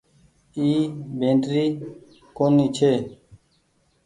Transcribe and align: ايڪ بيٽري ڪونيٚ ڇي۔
ايڪ 0.59 0.91
بيٽري 1.19 1.65
ڪونيٚ 2.37 2.73
ڇي۔ 2.77 2.93